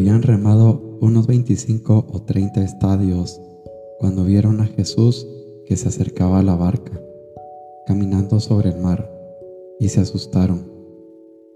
Habían 0.00 0.22
remado 0.22 0.80
unos 1.02 1.26
25 1.26 2.06
o 2.10 2.22
30 2.22 2.62
estadios 2.62 3.38
cuando 3.98 4.24
vieron 4.24 4.62
a 4.62 4.64
Jesús 4.64 5.28
que 5.66 5.76
se 5.76 5.88
acercaba 5.88 6.38
a 6.38 6.42
la 6.42 6.56
barca, 6.56 6.98
caminando 7.86 8.40
sobre 8.40 8.70
el 8.70 8.78
mar, 8.78 9.12
y 9.78 9.90
se 9.90 10.00
asustaron. 10.00 10.72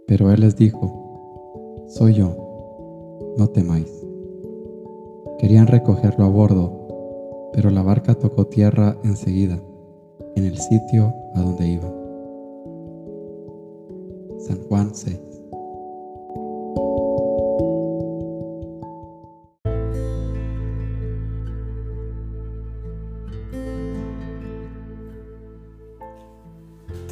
Pero 0.06 0.30
él 0.30 0.42
les 0.42 0.56
dijo, 0.56 1.86
Soy 1.88 2.16
yo, 2.16 2.36
no 3.38 3.48
temáis. 3.48 3.90
Querían 5.38 5.66
recogerlo 5.66 6.26
a 6.26 6.28
bordo, 6.28 7.50
pero 7.54 7.70
la 7.70 7.82
barca 7.82 8.14
tocó 8.14 8.46
tierra 8.48 8.98
enseguida, 9.04 9.58
en 10.36 10.44
el 10.44 10.58
sitio 10.58 11.14
a 11.34 11.40
donde 11.40 11.66
iba. 11.66 11.90
San 14.38 14.58
Juan 14.68 14.94
6 14.94 15.33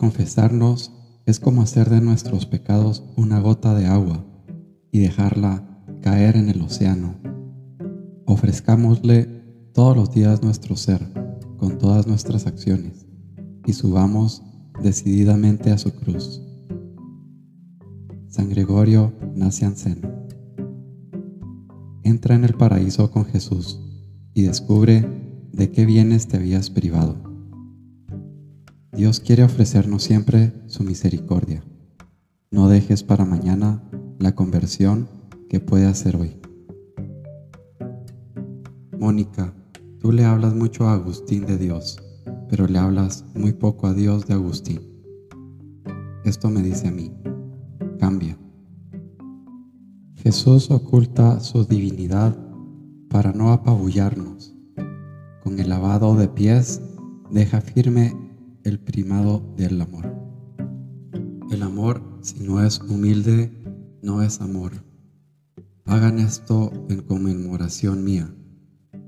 Confesarnos 0.00 0.92
es 1.26 1.40
como 1.40 1.60
hacer 1.60 1.90
de 1.90 2.00
nuestros 2.00 2.46
pecados 2.46 3.04
una 3.18 3.38
gota 3.38 3.74
de 3.74 3.84
agua 3.84 4.24
y 4.90 5.00
dejarla 5.00 5.84
caer 6.00 6.36
en 6.36 6.48
el 6.48 6.62
océano. 6.62 7.16
Ofrezcámosle 8.24 9.26
todos 9.74 9.94
los 9.94 10.10
días 10.10 10.42
nuestro 10.42 10.74
ser 10.74 11.06
con 11.58 11.76
todas 11.76 12.06
nuestras 12.06 12.46
acciones 12.46 13.06
y 13.66 13.74
subamos 13.74 14.42
decididamente 14.82 15.70
a 15.70 15.76
su 15.76 15.92
cruz. 15.92 16.40
San 18.28 18.48
Gregorio 18.48 19.12
Nacianceno 19.34 20.08
Entra 22.04 22.36
en 22.36 22.44
el 22.44 22.54
paraíso 22.54 23.10
con 23.10 23.26
Jesús 23.26 23.78
y 24.32 24.44
descubre 24.44 25.06
de 25.52 25.70
qué 25.70 25.84
bienes 25.84 26.26
te 26.26 26.38
habías 26.38 26.70
privado. 26.70 27.29
Dios 28.92 29.20
quiere 29.20 29.44
ofrecernos 29.44 30.02
siempre 30.02 30.52
su 30.66 30.82
misericordia. 30.82 31.62
No 32.50 32.68
dejes 32.68 33.04
para 33.04 33.24
mañana 33.24 33.88
la 34.18 34.34
conversión 34.34 35.08
que 35.48 35.60
puede 35.60 35.86
hacer 35.86 36.16
hoy. 36.16 36.36
Mónica, 38.98 39.54
tú 40.00 40.10
le 40.10 40.24
hablas 40.24 40.54
mucho 40.54 40.88
a 40.88 40.94
Agustín 40.94 41.46
de 41.46 41.56
Dios, 41.56 42.02
pero 42.48 42.66
le 42.66 42.78
hablas 42.80 43.24
muy 43.34 43.52
poco 43.52 43.86
a 43.86 43.94
Dios 43.94 44.26
de 44.26 44.34
Agustín. 44.34 44.80
Esto 46.24 46.50
me 46.50 46.60
dice 46.60 46.88
a 46.88 46.90
mí, 46.90 47.12
cambia. 48.00 48.36
Jesús 50.16 50.68
oculta 50.70 51.38
su 51.38 51.64
divinidad 51.64 52.36
para 53.08 53.32
no 53.32 53.52
apabullarnos. 53.52 54.52
Con 55.44 55.60
el 55.60 55.68
lavado 55.68 56.16
de 56.16 56.26
pies 56.26 56.82
deja 57.30 57.60
firme 57.60 58.29
el 58.64 58.78
primado 58.78 59.54
del 59.56 59.80
amor. 59.80 60.14
El 61.50 61.62
amor, 61.62 62.02
si 62.20 62.40
no 62.40 62.62
es 62.62 62.80
humilde, 62.80 63.50
no 64.02 64.22
es 64.22 64.40
amor. 64.40 64.72
Hagan 65.84 66.18
esto 66.18 66.72
en 66.88 67.02
conmemoración 67.02 68.04
mía. 68.04 68.32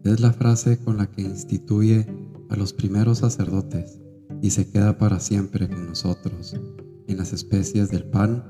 Es 0.04 0.20
la 0.20 0.32
frase 0.32 0.78
con 0.78 0.96
la 0.96 1.10
que 1.10 1.22
instituye 1.22 2.06
a 2.48 2.56
los 2.56 2.72
primeros 2.72 3.18
sacerdotes 3.18 4.00
y 4.40 4.50
se 4.50 4.68
queda 4.68 4.98
para 4.98 5.20
siempre 5.20 5.68
con 5.68 5.86
nosotros 5.86 6.56
en 7.06 7.16
las 7.16 7.32
especies 7.32 7.90
del 7.90 8.04
pan 8.04 8.44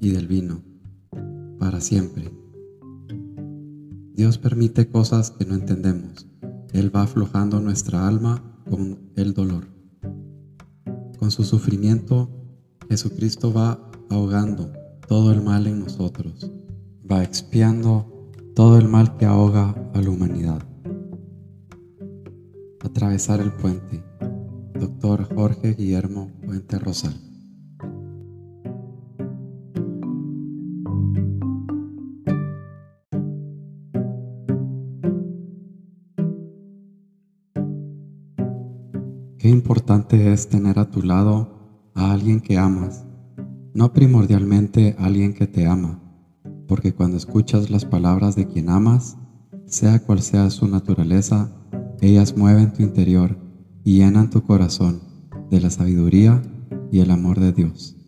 y 0.00 0.10
del 0.10 0.26
vino. 0.26 0.62
Para 1.58 1.80
siempre. 1.80 2.32
Dios 4.14 4.38
permite 4.38 4.88
cosas 4.88 5.32
que 5.32 5.44
no 5.44 5.54
entendemos. 5.54 6.26
Él 6.72 6.94
va 6.94 7.02
aflojando 7.02 7.60
nuestra 7.60 8.06
alma 8.06 8.62
con 8.70 9.10
el 9.16 9.34
dolor. 9.34 9.73
Con 11.24 11.30
su 11.30 11.42
sufrimiento, 11.42 12.28
Jesucristo 12.90 13.50
va 13.50 13.90
ahogando 14.10 14.70
todo 15.08 15.32
el 15.32 15.40
mal 15.40 15.66
en 15.66 15.80
nosotros, 15.80 16.52
va 17.10 17.24
expiando 17.24 18.30
todo 18.54 18.76
el 18.76 18.88
mal 18.88 19.16
que 19.16 19.24
ahoga 19.24 19.74
a 19.94 20.02
la 20.02 20.10
humanidad. 20.10 20.62
Atravesar 22.80 23.40
el 23.40 23.54
puente. 23.54 24.04
Doctor 24.78 25.34
Jorge 25.34 25.72
Guillermo 25.72 26.30
Puente 26.44 26.78
Rosal. 26.78 27.23
Qué 39.44 39.50
importante 39.50 40.32
es 40.32 40.48
tener 40.48 40.78
a 40.78 40.90
tu 40.90 41.02
lado 41.02 41.90
a 41.94 42.12
alguien 42.12 42.40
que 42.40 42.56
amas, 42.56 43.04
no 43.74 43.92
primordialmente 43.92 44.96
a 44.98 45.04
alguien 45.04 45.34
que 45.34 45.46
te 45.46 45.66
ama, 45.66 46.00
porque 46.66 46.94
cuando 46.94 47.18
escuchas 47.18 47.68
las 47.68 47.84
palabras 47.84 48.36
de 48.36 48.46
quien 48.46 48.70
amas, 48.70 49.18
sea 49.66 49.98
cual 49.98 50.22
sea 50.22 50.48
su 50.48 50.66
naturaleza, 50.66 51.52
ellas 52.00 52.38
mueven 52.38 52.72
tu 52.72 52.82
interior 52.82 53.36
y 53.84 53.98
llenan 53.98 54.30
tu 54.30 54.42
corazón 54.44 55.02
de 55.50 55.60
la 55.60 55.68
sabiduría 55.68 56.40
y 56.90 57.00
el 57.00 57.10
amor 57.10 57.38
de 57.38 57.52
Dios. 57.52 57.98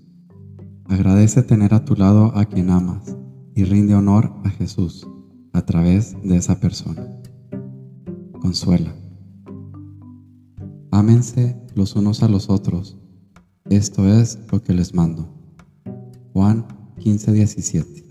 Agradece 0.87 1.43
tener 1.43 1.75
a 1.75 1.85
tu 1.85 1.97
lado 1.97 2.33
a 2.35 2.47
quien 2.47 2.71
amas 2.71 3.15
y 3.55 3.65
rinde 3.65 3.95
honor 3.95 4.33
a 4.45 4.49
Jesús 4.49 5.07
a 5.53 5.67
través 5.67 6.17
de 6.23 6.39
esa 6.39 6.61
persona. 6.61 7.07
Consuela. 8.41 9.06
Ámense 10.99 11.55
los 11.75 11.95
unos 11.95 12.23
a 12.23 12.29
los 12.29 12.49
otros. 12.49 12.97
Esto 13.69 14.09
es 14.09 14.39
lo 14.51 14.63
que 14.63 14.73
les 14.73 14.95
mando. 14.95 15.29
Juan 16.33 16.67
15, 17.01 17.33
17. 17.33 18.07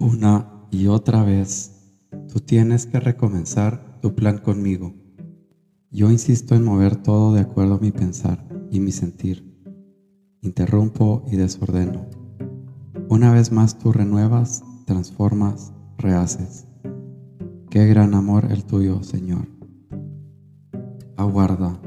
Una 0.00 0.66
y 0.72 0.88
otra 0.88 1.22
vez, 1.22 1.94
tú 2.32 2.40
tienes 2.40 2.84
que 2.86 2.98
recomenzar 2.98 4.00
tu 4.00 4.16
plan 4.16 4.38
conmigo. 4.38 4.92
Yo 5.92 6.10
insisto 6.10 6.56
en 6.56 6.64
mover 6.64 6.96
todo 6.96 7.32
de 7.32 7.42
acuerdo 7.42 7.74
a 7.74 7.78
mi 7.78 7.92
pensar 7.92 8.44
y 8.72 8.80
mi 8.80 8.90
sentir. 8.90 9.48
Interrumpo 10.42 11.24
y 11.30 11.36
desordeno 11.36 12.19
una 13.10 13.32
vez 13.32 13.50
más 13.50 13.76
tú 13.76 13.92
renuevas, 13.92 14.62
transformas, 14.86 15.72
rehaces. 15.98 16.68
Qué 17.68 17.84
gran 17.86 18.14
amor 18.14 18.46
el 18.52 18.64
tuyo, 18.64 19.02
Señor. 19.02 19.48
Aguarda. 21.16 21.80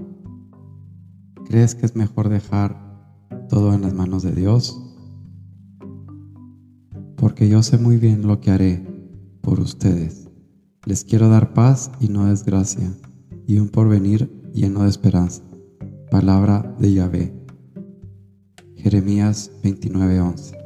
¿Crees 1.46 1.76
que 1.76 1.86
es 1.86 1.96
mejor 1.96 2.28
dejar 2.28 2.78
todo 3.48 3.74
en 3.74 3.84
las 3.84 3.94
manos 3.94 4.24
de 4.24 4.34
Dios? 4.34 4.78
Porque 7.16 7.48
yo 7.48 7.64
sé 7.64 7.78
muy 7.78 7.96
bien 7.96 8.28
lo 8.28 8.42
que 8.42 8.52
haré 8.52 8.86
por 9.40 9.62
ustedes. 9.62 10.30
Les 10.86 11.06
quiero 11.06 11.30
dar 11.30 11.54
paz 11.54 11.90
y 12.02 12.10
no 12.10 12.26
desgracia, 12.26 12.92
y 13.48 13.60
un 13.60 13.70
porvenir 13.70 14.30
lleno 14.54 14.84
de 14.84 14.90
esperanza. 14.90 15.42
Palabra 16.12 16.76
de 16.80 16.94
Yahvé. 16.94 17.34
Jeremías 18.76 19.52
29:11 19.64 20.63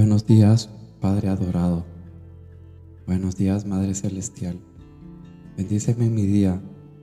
Buenos 0.00 0.24
días, 0.26 0.70
Padre 0.98 1.28
adorado. 1.28 1.84
Buenos 3.06 3.36
días, 3.36 3.66
Madre 3.66 3.92
Celestial. 3.92 4.58
Bendíceme 5.58 6.06
en 6.06 6.14
mi 6.14 6.24
día, 6.24 6.58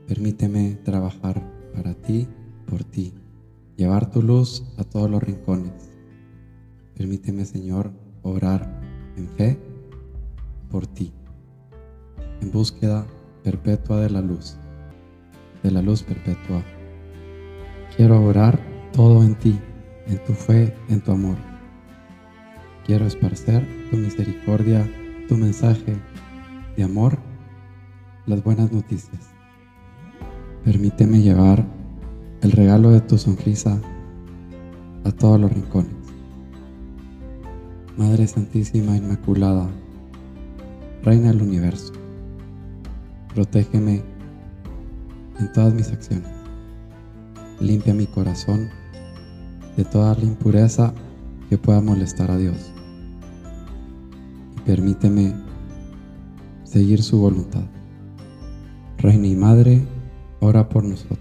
permíteme 0.08 0.80
trabajar 0.84 1.44
para 1.76 1.94
ti, 1.94 2.28
por 2.66 2.84
ti, 2.84 3.14
llevar 3.76 4.10
tu 4.10 4.24
luz 4.24 4.64
a 4.78 4.84
todos 4.84 5.12
los 5.12 5.22
rincones. 5.22 5.92
Permíteme, 6.96 7.46
Señor, 7.46 7.92
orar 8.24 8.82
en 9.16 9.30
fe 9.30 9.60
por 10.72 10.88
ti, 10.88 11.14
en 12.42 12.50
búsqueda 12.50 13.06
perpetua 13.44 14.02
de 14.02 14.10
la 14.10 14.22
luz, 14.22 14.58
de 15.62 15.70
la 15.70 15.84
luz 15.84 16.02
perpetua. 16.02 16.64
Quiero 17.96 18.24
orar 18.24 18.60
todo 18.92 19.24
en 19.24 19.36
ti, 19.36 19.60
en 20.08 20.18
tu 20.26 20.34
fe, 20.34 20.74
en 20.90 21.00
tu 21.00 21.12
amor. 21.12 21.47
Quiero 22.88 23.06
esparcer 23.06 23.68
tu 23.92 23.98
misericordia, 23.98 24.90
tu 25.28 25.36
mensaje 25.36 25.98
de 26.78 26.84
amor, 26.84 27.18
las 28.26 28.42
buenas 28.42 28.72
noticias. 28.72 29.28
Permíteme 30.64 31.20
llevar 31.20 31.66
el 32.42 32.54
regalo 32.54 32.92
de 32.92 33.02
tu 33.02 33.18
sonrisa 33.18 33.82
a 35.04 35.12
todos 35.12 35.38
los 35.38 35.52
rincones. 35.52 35.92
Madre 37.98 38.26
Santísima 38.26 38.96
Inmaculada, 38.96 39.68
Reina 41.04 41.34
del 41.34 41.42
Universo, 41.42 41.92
protégeme 43.36 44.02
en 45.42 45.52
todas 45.52 45.74
mis 45.74 45.92
acciones. 45.92 46.32
Limpia 47.60 47.94
mi 47.94 48.08
corazón 48.08 48.70
de 49.76 49.84
toda 49.84 50.16
la 50.16 50.24
impureza 50.24 50.94
que 51.50 51.58
pueda 51.58 51.82
molestar 51.82 52.32
a 52.32 52.38
Dios. 52.38 52.77
Permíteme 54.68 55.34
seguir 56.66 57.02
su 57.02 57.20
voluntad. 57.20 57.64
Reina 58.98 59.28
y 59.28 59.34
Madre, 59.34 59.82
ora 60.42 60.68
por 60.68 60.84
nosotros. 60.84 61.20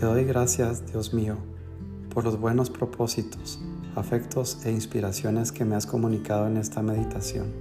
Te 0.00 0.04
doy 0.04 0.24
gracias, 0.24 0.84
Dios 0.90 1.14
mío, 1.14 1.36
por 2.12 2.24
los 2.24 2.40
buenos 2.40 2.70
propósitos, 2.70 3.60
afectos 3.94 4.66
e 4.66 4.72
inspiraciones 4.72 5.52
que 5.52 5.64
me 5.64 5.76
has 5.76 5.86
comunicado 5.86 6.48
en 6.48 6.56
esta 6.56 6.82
meditación. 6.82 7.52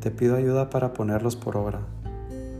Te 0.00 0.10
pido 0.10 0.36
ayuda 0.36 0.68
para 0.68 0.92
ponerlos 0.92 1.36
por 1.36 1.56
obra. 1.56 1.80